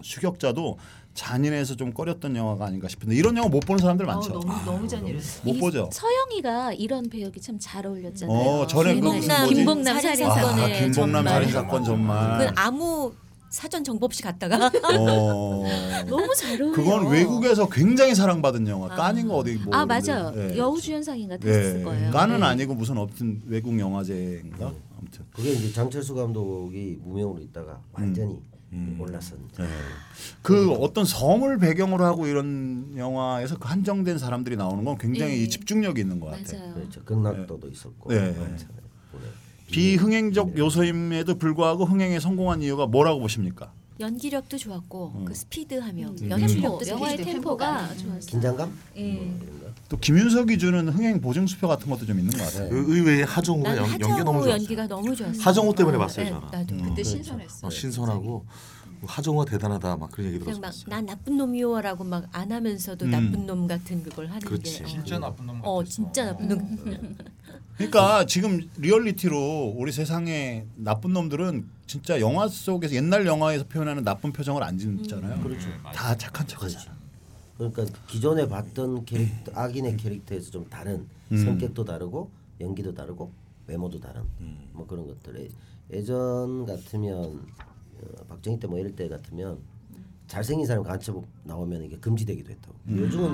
추격자도 0.04 0.78
잔인해서 1.14 1.76
좀 1.76 1.92
꺼렸던 1.92 2.34
영화가 2.36 2.66
아닌가 2.66 2.88
싶은데 2.88 3.14
이런 3.16 3.36
영화 3.36 3.48
못 3.48 3.60
보는 3.60 3.80
사람들 3.80 4.04
많죠. 4.04 4.32
너무 4.32 4.64
너무 4.64 4.88
잔인했어. 4.88 5.42
못 5.44 5.58
보죠. 5.58 5.88
서영이가 5.92 6.74
이런 6.74 7.08
배역이 7.08 7.40
참 7.40 7.58
잘 7.58 7.86
어울렸잖아요. 7.86 8.36
어, 8.36 8.66
전에 8.66 8.94
그 8.94 9.00
김봉남? 9.00 9.48
김봉남 9.48 10.00
살인 10.00 10.26
아, 10.26 10.34
사건에 10.34 10.80
김봉남 10.80 11.24
살인 11.24 11.50
사건 11.50 11.84
정말. 11.84 12.38
그건 12.38 12.54
아무 12.56 13.12
사전 13.48 13.84
정보 13.84 14.06
없이 14.06 14.20
갔다가 14.22 14.66
어. 14.66 15.64
너무 16.10 16.34
잘 16.36 16.60
어울려. 16.60 16.74
그건 16.74 17.06
외국에서 17.06 17.68
굉장히 17.68 18.14
사랑받은 18.16 18.66
영화. 18.66 18.88
깐인가 18.88 19.34
어디 19.34 19.54
뭐. 19.54 19.72
아 19.74 19.86
맞아요. 19.86 20.32
네. 20.34 20.56
여우 20.58 20.80
주연상인가 20.80 21.36
됐을 21.36 21.78
네. 21.78 21.84
거예요. 21.84 22.10
깐은 22.10 22.40
네. 22.40 22.46
아니고 22.46 22.74
무슨 22.74 22.98
어떤 22.98 23.40
외국 23.46 23.78
영화제인가 23.78 24.72
아무튼. 24.98 25.24
그게 25.32 25.52
이제 25.52 25.72
장철수 25.72 26.14
감독이 26.16 26.98
무명으로 27.04 27.40
있다가 27.40 27.80
완전히 27.92 28.32
음. 28.32 28.53
올라선. 28.98 29.38
그 30.42 30.70
어떤 30.72 31.04
섬을 31.04 31.58
배경으로 31.58 32.04
하고 32.04 32.26
이런 32.26 32.92
영화에서 32.96 33.58
그 33.58 33.68
한정된 33.68 34.18
사람들이 34.18 34.56
나오는 34.56 34.84
건 34.84 34.98
굉장히 34.98 35.38
네. 35.40 35.48
집중력이 35.48 36.00
있는 36.00 36.20
것 36.20 36.26
같아요. 36.26 36.60
맞아요. 36.60 36.74
그렇죠. 36.74 37.04
극락도도 37.04 37.68
있었고. 37.68 38.10
네. 38.10 38.20
많잖아요. 38.32 38.80
올해. 39.14 39.24
비흥행적 39.70 40.56
요소임에도 40.58 41.38
불구하고 41.38 41.84
흥행에 41.84 42.20
성공한 42.20 42.62
이유가 42.62 42.86
뭐라고 42.86 43.20
보십니까? 43.20 43.72
연기력도 44.00 44.58
좋았고 44.58 45.24
그 45.24 45.34
스피드하며 45.34 46.08
음. 46.20 46.30
연출력도 46.30 46.86
영화의 46.88 47.16
스피드. 47.18 47.32
템포가 47.32 47.94
좋았어요. 47.96 48.18
긴장감? 48.26 48.78
예. 48.96 49.12
뭐. 49.12 49.72
또 49.88 49.98
김윤석이 49.98 50.58
주는 50.58 50.88
흥행 50.88 51.20
보증 51.20 51.46
수표 51.46 51.68
같은 51.68 51.88
것도 51.90 52.04
좀 52.06 52.18
있는 52.18 52.32
것 52.36 52.42
같아요. 52.44 52.70
그 52.70 52.84
의외의 52.94 53.24
하정우가 53.24 53.74
난 53.74 53.78
연, 53.78 53.90
연기 54.00 54.00
너무 54.00 54.18
하정우 54.18 54.42
좋았어. 54.44 54.50
연기가 54.50 54.86
너무 54.88 55.14
좋았어. 55.16 55.40
하정우 55.42 55.74
때문에 55.74 55.98
봤어요, 55.98 56.24
네, 56.24 56.30
저는. 56.32 56.48
나도. 56.50 56.76
그때 56.90 57.02
신선했어. 57.04 57.66
어, 57.66 57.70
신선하고 57.70 58.44
하정우가 59.06 59.44
대단하다 59.44 59.96
막 59.98 60.10
그런 60.10 60.28
얘기 60.28 60.38
그냥 60.38 60.60
막 60.60 60.70
들었어요. 60.70 60.86
난 60.88 61.04
나쁜 61.06 61.36
놈이요라고 61.36 62.04
막 62.04 62.24
안 62.32 62.50
하면서도 62.50 63.04
음. 63.04 63.10
나쁜 63.10 63.46
놈 63.46 63.66
같은 63.66 64.02
그걸 64.02 64.26
하는 64.28 64.40
그렇지. 64.40 64.78
게 64.78 64.84
어. 64.84 64.86
진짜 64.86 65.18
나쁜 65.18 65.46
놈어 65.46 65.84
진짜 65.84 66.24
나쁜 66.24 66.48
놈. 66.48 67.16
그러니까 67.76 68.24
지금 68.26 68.60
리얼리티로 68.76 69.74
우리 69.76 69.90
세상에 69.92 70.64
나쁜 70.76 71.12
놈들은 71.12 71.68
진짜 71.86 72.20
영화 72.20 72.46
속에서 72.48 72.94
옛날 72.94 73.26
영화에서 73.26 73.64
표현하는 73.66 74.04
나쁜 74.04 74.32
표정을 74.32 74.62
안 74.62 74.78
짓잖아요. 74.78 75.42
그렇죠. 75.42 75.68
다 75.92 76.16
착한 76.16 76.46
척하잖아. 76.46 76.94
그러니까 77.58 77.84
기존에 78.06 78.48
봤던 78.48 79.04
캐릭터 79.04 79.52
악인의 79.54 79.96
캐릭터에서 79.96 80.50
좀 80.50 80.66
다른 80.68 81.06
음. 81.32 81.36
성격도 81.44 81.84
다르고 81.84 82.30
연기도 82.60 82.94
다르고 82.94 83.32
외모도 83.66 84.00
다른 84.00 84.22
뭐 84.72 84.86
그런 84.86 85.06
것들 85.06 85.48
예전 85.92 86.64
같으면 86.66 87.14
어, 87.14 88.24
박정희 88.28 88.58
때 88.60 88.66
뭐 88.66 88.78
이럴 88.78 88.92
때 88.94 89.08
같으면 89.08 89.58
잘생긴 90.26 90.66
사람 90.66 90.82
간첩 90.82 91.22
나오면 91.44 91.84
이게 91.84 91.96
금지되기도 91.98 92.50
했다고 92.50 92.74
요즘은 92.88 93.32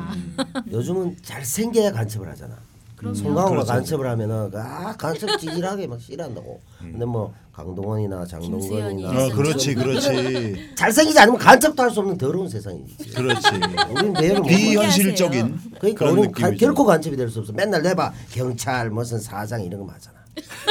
요즘은 0.71 1.17
잘생겨야 1.23 1.93
간첩을 1.93 2.29
하잖아 2.29 2.59
송강호가 3.03 3.51
그렇죠. 3.51 3.67
간첩을 3.67 4.07
하면은 4.11 4.51
아 4.55 4.95
간첩 4.97 5.39
찌질하게 5.39 5.87
막 5.87 6.01
싫어한다고 6.01 6.61
근데 6.79 7.05
뭐 7.05 7.33
강동원이나 7.53 8.25
장동건이나 8.27 9.09
어, 9.11 9.29
그렇지, 9.31 9.75
그렇지, 9.75 10.71
잘생기지 10.77 11.19
않으면 11.19 11.39
간첩도 11.39 11.83
할 11.83 11.91
수 11.91 12.01
없는 12.01 12.17
더러운 12.19 12.49
세상이지 12.49 13.11
그렇지. 13.15 13.49
우리는 13.91 14.37
못 14.37 14.47
비현실적인 14.49 15.59
그러니까 15.79 15.99
그런 15.99 16.13
우리는 16.13 16.33
가- 16.33 16.41
느낌이죠. 16.49 16.67
결코 16.67 16.85
간첩이 16.85 17.17
될 17.17 17.29
수 17.31 17.41
없어. 17.41 17.53
맨날 17.53 17.83
내봐 17.83 18.13
경찰 18.31 18.91
무슨 18.91 19.19
사장 19.19 19.63
이런 19.63 19.87
거 19.87 19.93
하잖아. 19.93 20.19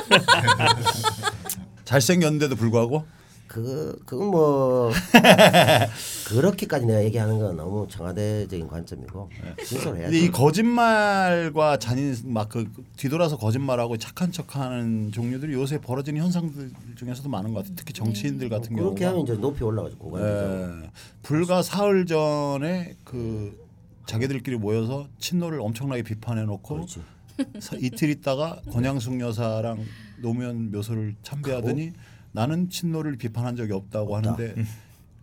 잘생겼는데도 1.86 2.56
불구하고 2.56 3.04
그거 3.50 3.96
그건 4.06 4.28
뭐 4.30 4.92
그렇게까지 6.28 6.86
내가 6.86 7.04
얘기하는 7.04 7.40
건 7.40 7.58
너무 7.58 7.88
청와대적인 7.90 8.68
관점이고 8.68 9.30
진솔해야 9.66 10.04
근데 10.06 10.18
이 10.20 10.22
돼. 10.26 10.32
거짓말과 10.32 11.78
잔인 11.80 12.16
막 12.26 12.50
그 12.50 12.68
뒤돌아서 12.96 13.38
거짓말하고 13.38 13.98
착한 13.98 14.32
척하는 14.32 15.12
종류들이 15.12 15.54
요새 15.54 15.80
벌어지는 15.80 16.22
현상들 16.22 16.72
중에서도 16.96 17.28
많은 17.30 17.54
것 17.54 17.60
같아요. 17.60 17.76
특히 17.76 17.94
정치인들 17.94 18.50
같은 18.50 18.70
경우가 18.76 18.84
그렇게 18.96 19.06
하면 19.06 19.22
이제 19.22 19.34
높이 19.34 19.64
올라가죠 19.64 19.98
고관되죠. 19.98 20.84
예. 20.86 20.90
불과 21.22 21.62
사흘 21.62 22.06
전에 22.08 22.96
그 23.04 23.56
자기들끼리 24.08 24.58
모여서 24.58 25.08
친노를 25.20 25.60
엄청나게 25.62 26.02
비판해 26.04 26.44
놓고 26.44 26.76
그렇지. 26.76 27.02
이틀 27.80 28.10
있다가 28.10 28.62
권양숙 28.72 29.20
여사랑 29.20 29.86
노무현 30.22 30.72
묘소를 30.72 31.16
참배하더니 31.24 31.92
나는 32.32 32.70
친노를 32.70 33.18
비판한 33.18 33.56
적이 33.56 33.74
없다고 33.74 34.16
하는데 34.16 34.56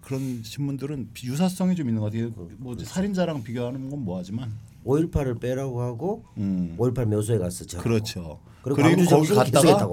그런 0.03 0.43
신문들은 0.43 1.11
비- 1.15 1.27
유사성이 1.29 1.75
좀 1.77 1.89
있는 1.89 2.01
것 2.01 2.13
같아요. 2.13 2.31
뭐 2.59 2.77
살인자랑 2.79 3.43
비교하는 3.43 3.91
건 3.91 4.05
뭐하지만. 4.05 4.53
5.18을 4.85 5.41
빼라고 5.41 5.83
하고 5.83 6.25
음. 6.37 6.77
5.18 6.79 7.07
묘소에 7.07 7.39
가서 7.39 7.65
저 7.67 7.81
그렇죠. 7.83 8.39
그리고 8.63 8.83
그리고 8.83 9.05
거기 9.11 9.35
갔다가. 9.35 9.89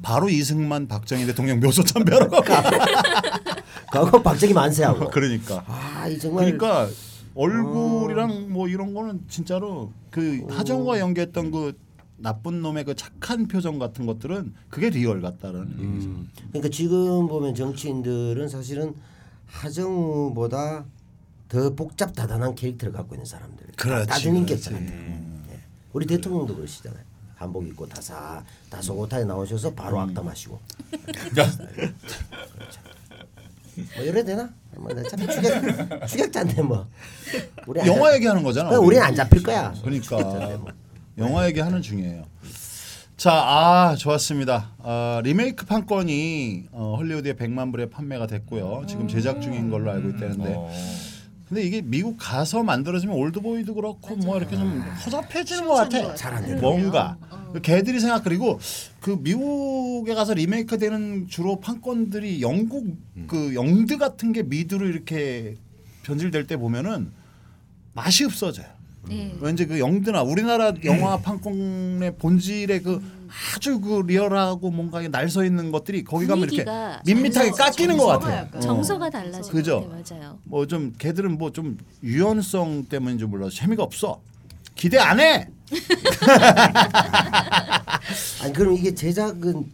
바로 0.00 0.28
이승만 0.28 0.86
박정희 0.86 1.26
대통령 1.26 1.58
묘소 1.58 1.82
참배하러 1.82 2.28
가고. 2.28 2.44
가고 3.90 4.22
박정희 4.22 4.52
만세하고. 4.54 5.10
그러니까. 5.10 5.64
아이 5.66 6.16
정말. 6.20 6.44
그러니까 6.56 6.88
얼굴이랑 7.34 8.52
뭐 8.52 8.68
이런 8.68 8.94
거는 8.94 9.22
진짜로 9.28 9.92
그 10.10 10.44
하정우가 10.50 11.00
연기했던 11.00 11.50
그 11.50 11.76
나쁜 12.18 12.62
놈의 12.62 12.84
그 12.84 12.94
착한 12.94 13.46
표정 13.46 13.78
같은 13.78 14.04
것들은 14.06 14.52
그게 14.68 14.90
리얼 14.90 15.20
같다는 15.22 15.68
얘기죠. 15.78 16.10
그러니까 16.48 16.68
지금 16.74 17.26
보면 17.28 17.54
정치인들은 17.54 18.48
사실은 18.48 18.94
하정우보다 19.46 20.84
더 21.48 21.74
복잡 21.74 22.12
다단한 22.14 22.54
캐릭터를 22.54 22.92
갖고 22.92 23.14
있는 23.14 23.24
사람들. 23.24 23.66
그렇지, 23.76 24.06
다중인 24.08 24.44
그렇지. 24.46 24.70
캐릭터. 24.70 24.92
예. 24.92 25.60
우리 25.92 26.06
대통령도 26.06 26.56
그러시잖아요. 26.56 27.02
한복 27.36 27.66
입고 27.68 27.86
다사 27.88 28.42
다소곳하게 28.68 29.24
나오셔서 29.24 29.72
바로 29.74 29.96
음. 29.98 30.08
악담하시고. 30.10 30.58
뭐 33.94 34.04
이래 34.04 34.24
되나? 34.24 34.50
뭐 34.76 34.90
어차피 34.90 35.26
추격 35.28 35.42
추격자인데 36.08 36.62
뭐. 36.62 36.86
우리 37.66 37.80
안 37.80 37.86
영화 37.86 38.08
잡- 38.10 38.14
얘기하는 38.16 38.42
거잖아. 38.42 38.76
우리는 38.78 39.02
안 39.04 39.14
잡힐 39.14 39.42
거야. 39.42 39.72
그러니까 39.82 40.74
영화 41.18 41.46
얘기하는 41.48 41.82
중이에요. 41.82 42.24
자, 43.16 43.32
아 43.32 43.96
좋았습니다. 43.96 44.70
아, 44.78 45.20
리메이크 45.24 45.66
판권이 45.66 46.66
어, 46.70 46.94
헐리우드에 46.98 47.32
100만 47.34 47.72
불에 47.72 47.90
판매가 47.90 48.28
됐고요. 48.28 48.84
지금 48.88 49.08
제작 49.08 49.40
중인 49.42 49.70
걸로 49.70 49.90
알고 49.90 50.10
있다는데. 50.10 50.56
근데 51.48 51.62
이게 51.62 51.80
미국 51.80 52.16
가서 52.18 52.62
만들어지면 52.62 53.16
올드보이도 53.16 53.74
그렇고 53.74 54.16
뭐 54.16 54.36
이렇게 54.36 54.54
좀 54.56 54.80
허접해지는 54.80 55.66
것 55.66 55.74
같아. 55.74 56.14
잘안 56.14 56.44
되는 56.44 56.60
뭔가 56.60 57.16
그 57.52 57.60
걔들이 57.62 57.98
생각 58.00 58.22
그리고 58.22 58.60
그 59.00 59.18
미국에 59.20 60.14
가서 60.14 60.34
리메이크되는 60.34 61.26
주로 61.28 61.58
판권들이 61.58 62.42
영국 62.42 62.86
그 63.26 63.54
영드 63.54 63.96
같은 63.96 64.32
게 64.32 64.42
미드로 64.42 64.86
이렇게 64.86 65.56
변질될 66.02 66.46
때 66.46 66.56
보면은 66.58 67.10
맛이 67.94 68.24
없어져요. 68.26 68.66
네. 69.08 69.34
왠지 69.40 69.66
그 69.66 69.78
영드나 69.78 70.22
우리나라 70.22 70.72
영화 70.84 71.16
판권의 71.18 72.16
본질의 72.16 72.82
그 72.82 73.02
아주 73.56 73.80
그 73.80 74.02
리얼하고 74.06 74.70
뭔가 74.70 75.06
날서 75.06 75.44
있는 75.44 75.70
것들이 75.70 76.02
거기 76.04 76.26
가면 76.26 76.48
이렇게 76.50 76.64
밋밋하게 77.04 77.50
정서- 77.50 77.56
깎이는 77.56 77.96
것 77.98 78.04
정서가 78.06 78.18
같아. 78.18 78.36
약간. 78.38 78.56
어. 78.56 78.60
정서가 78.60 79.10
달라져. 79.10 79.50
그죠? 79.52 79.92
맞아요. 80.10 80.38
뭐 80.44 80.66
좀 80.66 80.92
걔들은 80.98 81.36
뭐 81.38 81.50
좀 81.50 81.76
유연성 82.02 82.86
때문인지 82.88 83.24
몰라도 83.26 83.50
재미가 83.50 83.82
없어. 83.82 84.20
기대 84.74 84.98
안 84.98 85.20
해. 85.20 85.48
아니 88.42 88.52
그럼 88.52 88.74
이게 88.74 88.94
제작은 88.94 89.70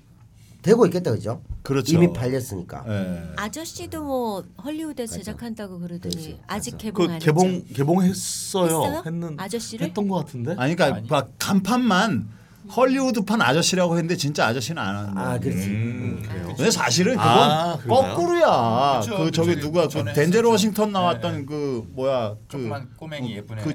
되고 0.64 0.87
있겠다 0.87 1.11
그죠? 1.11 1.42
그렇죠. 1.62 1.94
이미 1.94 2.11
팔렸으니까. 2.11 2.85
예. 2.88 3.23
아저씨도 3.37 4.02
뭐 4.02 4.42
헐리우드에서 4.64 5.16
제작한다고 5.16 5.78
그러더니 5.78 6.14
그렇지. 6.14 6.40
아직 6.47 6.78
개봉 6.78 7.06
그안 7.06 7.18
개봉 7.18 7.49
했죠. 7.49 7.75
개봉했어요. 7.75 8.64
했어요? 8.64 9.02
했는 9.04 9.37
아저씨를? 9.38 9.87
했던 9.88 10.09
것 10.09 10.16
같은데. 10.16 10.54
아니 10.56 10.75
그러니까 10.75 11.02
막 11.14 11.33
간판만 11.38 12.28
헐리우드판 12.75 13.42
아저씨라고 13.42 13.94
했는데 13.94 14.16
진짜 14.16 14.47
아저씨는 14.47 14.80
안 14.80 14.97
하는 14.97 15.14
거야. 15.14 15.25
아 15.33 15.38
그렇지. 15.38 15.66
음, 15.68 16.23
그래요. 16.26 16.54
근데 16.56 16.71
사실은 16.71 17.12
그건 17.16 17.28
아? 17.28 17.78
거꾸로야. 17.87 19.00
그쵸, 19.00 19.16
그 19.18 19.30
저기. 19.30 19.61
누가 19.61 19.83
그 19.83 19.88
전에 19.88 20.12
덴젤. 20.12 20.44
워싱턴 20.44 20.92
나왔던 20.92 21.38
네. 21.40 21.44
그 21.47 21.87
뭐야 21.92 22.30
그 22.30 22.38
조그만 22.49 22.88
꼬맹이 22.97 23.37
예쁜 23.37 23.59
애. 23.59 23.62
그 23.62 23.75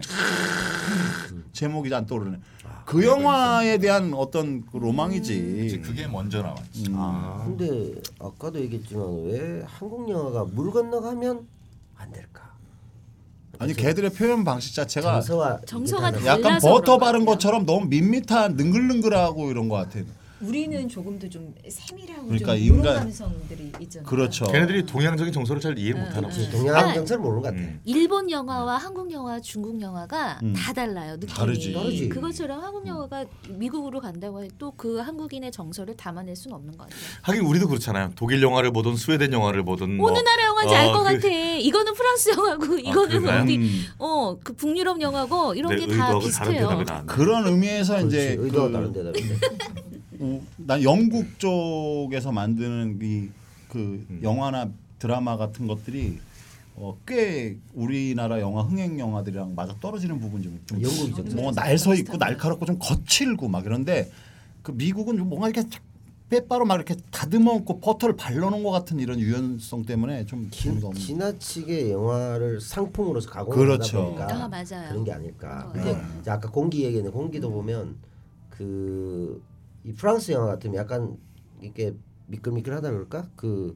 제목이 1.53 1.93
안 1.93 2.05
떠오르네. 2.05 2.39
그 2.85 3.05
영화에 3.05 3.77
대한 3.77 4.13
어떤 4.15 4.65
그 4.65 4.77
로망이지. 4.77 5.81
그게 5.85 6.07
먼저 6.07 6.41
나왔지. 6.41 6.85
아. 6.93 7.43
근데 7.45 7.93
아까도 8.19 8.59
얘기했지만 8.59 9.25
왜 9.25 9.63
한국 9.67 10.09
영화가 10.09 10.45
물 10.45 10.71
건너가면 10.71 11.47
안 11.97 12.11
될까? 12.11 12.48
아니 13.59 13.73
걔들의 13.73 14.11
표현 14.11 14.45
방식 14.45 14.73
자체가 14.73 15.15
정서와 15.21 15.59
정서가. 15.65 16.13
약간 16.25 16.41
달라서 16.41 16.69
버터 16.69 16.81
그런 16.97 16.99
바른 16.99 17.25
것 17.25 17.33
것처럼 17.33 17.65
너무 17.65 17.85
밋밋한 17.87 18.55
능글능글하고 18.55 19.51
이런 19.51 19.67
것 19.67 19.75
같아. 19.75 19.99
우리는 20.41 20.87
조금 20.87 21.19
더 21.19 21.29
좀 21.29 21.53
세밀하고 21.67 22.23
그러니까 22.27 22.55
좀 22.55 22.63
인간- 22.65 22.95
감성들이 22.95 23.71
있잖아. 23.81 24.07
그렇죠. 24.07 24.45
걔네들이 24.45 24.85
동양적인 24.85 25.31
정서를 25.33 25.61
잘 25.61 25.77
이해 25.77 25.93
못하나 25.93 26.27
보지. 26.27 26.49
동양한 26.49 26.85
아. 26.89 26.93
정서를 26.93 27.21
모르는 27.21 27.41
것 27.43 27.47
같아. 27.49 27.57
음. 27.59 27.79
일본 27.85 28.31
영화와 28.31 28.77
한국 28.77 29.11
영화, 29.11 29.39
중국 29.39 29.79
영화가 29.79 30.39
음. 30.41 30.53
다 30.55 30.73
달라요. 30.73 31.13
느낌이. 31.17 31.31
다르지. 31.33 31.73
다르지. 31.73 32.09
그것처럼 32.09 32.63
한국 32.63 32.87
영화가 32.87 33.25
미국으로 33.49 33.99
간다고 33.99 34.43
해도 34.43 34.73
그 34.77 34.97
한국인의 34.99 35.51
정서를 35.51 35.95
담아낼 35.97 36.35
수는 36.35 36.55
없는 36.55 36.77
것 36.77 36.85
같아요. 36.85 36.99
하긴 37.21 37.41
우리도 37.43 37.67
그렇잖아요. 37.67 38.11
독일 38.15 38.41
영화를 38.41 38.71
보든 38.71 38.95
스웨덴 38.95 39.31
영화를 39.33 39.63
보든 39.63 39.97
뭐. 39.97 40.09
어느 40.09 40.19
나라 40.19 40.45
영화인지 40.47 40.75
알 40.75 40.87
어, 40.87 40.91
것 40.93 41.03
그- 41.03 41.13
같아. 41.15 41.27
이거는 41.27 41.93
프랑스 41.93 42.29
영화고 42.29 42.77
이거는 42.79 43.07
그런가요? 43.09 43.43
어디 43.43 43.57
음. 43.57 43.85
어그 43.97 44.53
북유럽 44.53 44.99
영화고 45.01 45.53
이런 45.53 45.71
내게다 45.75 45.91
의도하고 45.91 46.19
다른 46.29 46.55
비슷해요. 46.55 47.03
그런 47.05 47.45
의미에서 47.47 47.97
그렇지. 47.97 48.07
이제 48.07 48.35
의도가 48.39 48.67
그 48.67 48.73
다른 48.73 48.93
대답인데. 48.93 49.33
우- 49.35 49.98
난 50.57 50.83
영국 50.83 51.39
쪽에서 51.39 52.31
만드는 52.31 52.99
이그 53.01 54.05
음. 54.09 54.19
영화나 54.21 54.69
드라마 54.99 55.37
같은 55.37 55.65
것들이 55.65 56.19
어, 56.75 56.97
꽤 57.05 57.57
우리나라 57.73 58.39
영화 58.39 58.61
흥행 58.63 58.99
영화들이랑 58.99 59.55
맞아 59.55 59.75
떨어지는 59.79 60.19
부분이 60.19 60.43
좀, 60.43 60.61
좀 60.65 60.81
영국이죠. 60.81 61.35
뭔가 61.35 61.61
날서 61.61 61.95
있고 61.95 62.17
날카롭고 62.17 62.65
좀 62.65 62.77
거칠고 62.79 63.47
막 63.47 63.65
이런데 63.65 64.09
그 64.61 64.71
미국은 64.71 65.17
좀 65.17 65.29
뭔가 65.29 65.49
이렇게 65.49 65.67
빼바로 66.29 66.65
막 66.65 66.75
이렇게 66.75 66.95
다듬어 67.11 67.53
놓고 67.53 67.79
버터를 67.79 68.15
발라놓은 68.15 68.63
것 68.63 68.69
같은 68.71 68.99
이런 68.99 69.19
유연성 69.19 69.85
때문에 69.85 70.25
좀 70.25 70.49
없는. 70.53 70.93
지나치게 70.93 71.91
영화를 71.91 72.61
상품으로서 72.61 73.29
가공하다 73.29 73.61
그렇죠. 73.61 74.03
보니까 74.05 74.43
아, 74.43 74.47
맞아요. 74.47 74.89
그런 74.89 75.03
게 75.03 75.11
아닐까. 75.11 75.65
어, 75.67 75.71
근데 75.73 75.93
네. 75.93 76.31
아까 76.31 76.49
공기 76.51 76.83
얘기는 76.83 77.09
공기도 77.11 77.49
보면 77.49 77.95
그 78.51 79.41
이 79.83 79.93
프랑스 79.93 80.31
영화 80.31 80.47
같으면 80.47 80.75
약간 80.75 81.17
이렇게 81.61 81.93
미끌미끌하다 82.27 82.91
그럴까? 82.91 83.27
그 83.35 83.75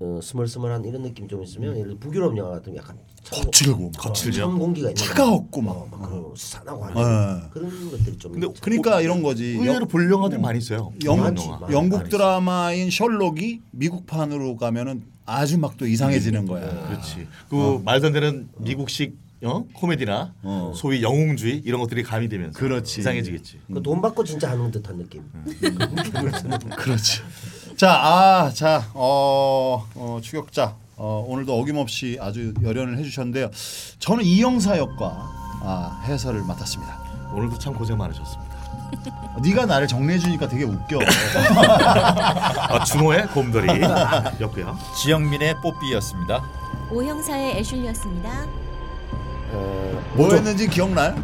어, 0.00 0.18
스멀스멀한 0.22 0.84
이런 0.86 1.02
느낌이 1.02 1.28
좀 1.28 1.42
있으면 1.42 1.74
예를 1.76 1.88
들어 1.90 1.98
북유럽 1.98 2.36
영화 2.38 2.52
같으면 2.52 2.78
약간 2.78 2.96
참- 3.22 3.44
거칠고 3.44 3.82
막. 3.90 3.92
거칠죠. 3.98 4.40
참 4.40 4.58
공기가 4.58 4.92
차가웠고 4.94 5.60
막. 5.60 5.72
어, 5.72 5.88
막 5.90 6.08
그런 6.08 6.32
산하고 6.34 6.86
네. 6.86 6.92
하는 7.02 7.50
그런 7.50 7.90
것들이 7.90 8.16
좀 8.18 8.32
근데. 8.32 8.48
그러니까 8.62 9.00
이런 9.02 9.22
거지. 9.22 9.44
의외로 9.44 9.84
볼 9.86 10.10
영화들 10.10 10.38
많이 10.38 10.58
있어요. 10.58 10.90
영국, 11.04 11.22
많지, 11.24 11.44
영화. 11.46 11.58
많지. 11.60 11.74
영국 11.76 12.08
드라마인 12.08 12.90
셜록이 12.90 13.60
미국판으로 13.72 14.56
가면은 14.56 15.02
아주 15.26 15.58
막 15.58 15.76
또 15.76 15.86
이상해지는 15.86 16.46
거야. 16.46 16.88
그렇지. 16.88 17.26
그 17.50 17.82
말도 17.84 18.06
안 18.06 18.12
되는 18.14 18.48
미국식 18.58 19.14
어? 19.44 19.64
코미디나 19.72 20.34
어. 20.42 20.72
소위 20.74 21.02
영웅주의 21.02 21.62
이런 21.64 21.80
것들이 21.80 22.02
가미되면서 22.02 22.58
그렇지. 22.58 23.00
이상해지겠지. 23.00 23.60
그돈 23.72 24.02
받고 24.02 24.24
진짜 24.24 24.50
하는 24.50 24.70
듯한 24.70 24.98
느낌. 24.98 25.22
그렇지. 26.76 27.22
자, 27.76 27.92
아, 27.92 28.50
자, 28.52 28.90
어, 28.94 29.86
어 29.94 30.18
추격자 30.20 30.74
어, 30.96 31.24
오늘도 31.28 31.56
어김없이 31.56 32.18
아주 32.20 32.52
열연을 32.62 32.98
해주셨는데요. 32.98 33.50
저는 34.00 34.24
이영사 34.24 34.76
역과 34.78 35.30
아, 35.62 36.02
해설을 36.06 36.42
맡았습니다. 36.42 37.30
오늘도 37.32 37.58
참 37.58 37.74
고생 37.74 37.96
많으셨습니다. 37.96 38.58
네가 39.42 39.66
나를 39.66 39.86
정리해 39.86 40.18
주니까 40.18 40.48
되게 40.48 40.64
웃겨. 40.64 40.98
아, 41.54 42.82
준호의 42.82 43.28
곰돌이였고요. 43.28 44.76
지영민의 45.00 45.60
뽀삐였습니다. 45.62 46.42
오형사의 46.90 47.58
애슐리였습니다. 47.58 48.67
어, 49.52 50.12
뭐 50.16 50.32
했는지 50.32 50.66
기억나요? 50.68 51.14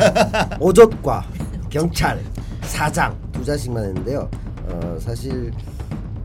오젓과 0.60 1.24
경찰 1.70 2.22
사장 2.62 3.16
두 3.32 3.44
자씩만 3.44 3.84
했는데요. 3.84 4.30
어, 4.68 4.98
사실 5.00 5.52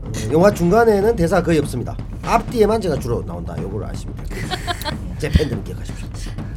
어, 0.02 0.10
영화 0.32 0.50
중간에는 0.50 1.16
대사 1.16 1.42
거의 1.42 1.58
없습니다. 1.58 1.96
앞뒤에만 2.22 2.80
제가 2.80 2.98
주로 2.98 3.24
나온다. 3.24 3.56
요걸 3.60 3.84
아시면 3.84 4.14
돼요. 4.16 4.28
제 5.18 5.28
팬들은 5.28 5.64
기억하십시오. 5.64 6.06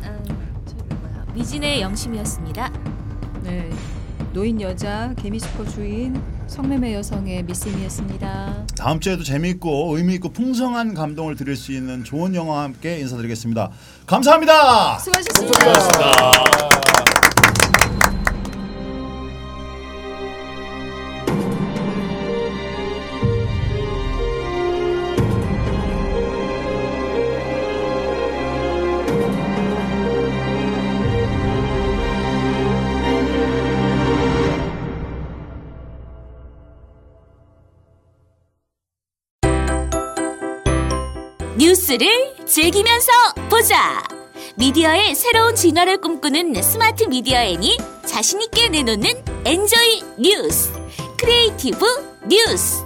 음, 0.03 0.23
저기 0.65 0.83
뭐야 0.95 1.25
미진의 1.33 1.81
영심이었습니다. 1.81 2.71
네. 3.43 3.69
노인 4.33 4.59
여자 4.61 5.13
개미수퍼 5.17 5.65
주인 5.65 6.21
성매매 6.55 6.93
여성의 6.93 7.43
미쌤이었습니다. 7.43 8.67
다음 8.77 9.01
주에도 9.01 9.23
재미있고 9.23 9.97
의미 9.97 10.15
있고 10.15 10.29
풍성한 10.29 10.93
감동을 10.93 11.35
드릴 11.35 11.57
수 11.57 11.73
있는 11.73 12.05
좋은 12.05 12.33
영화와 12.33 12.63
함께 12.63 12.97
인사드리겠습니다. 12.99 13.71
감사합니다. 14.07 14.97
수고하셨습니다. 14.99 16.31
뉴스를 41.57 42.35
즐기면서 42.45 43.11
보자. 43.49 44.03
미디어의 44.55 45.15
새로운 45.15 45.55
진화를 45.55 46.01
꿈꾸는 46.01 46.61
스마트 46.61 47.05
미디어 47.05 47.39
N이 47.39 47.77
자신있게 48.05 48.67
내놓는 48.69 49.23
enjoy 49.45 50.03
뉴스, 50.17 50.73
creative 51.17 51.85
뉴스. 52.27 52.83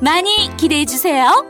많이 0.01 0.57
기대해 0.57 0.85
주세요. 0.85 1.45